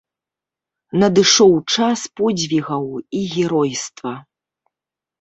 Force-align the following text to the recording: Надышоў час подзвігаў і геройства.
Надышоў 1.03 1.53
час 1.77 1.99
подзвігаў 2.23 2.85
і 3.21 3.25
геройства. 3.39 4.19